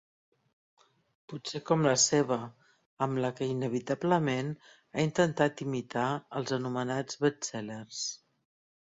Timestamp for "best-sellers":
7.27-8.01